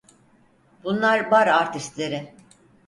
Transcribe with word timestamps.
Bunlar 0.83 1.31
bar 1.31 1.47
artistleri… 1.47 2.33